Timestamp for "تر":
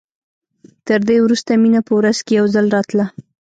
0.87-0.99